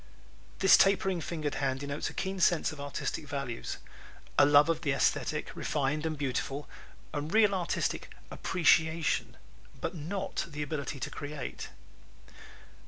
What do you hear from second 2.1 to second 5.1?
keen sense of artistic values; a love of the